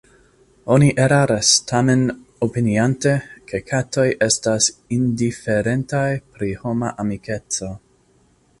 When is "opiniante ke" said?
2.47-3.61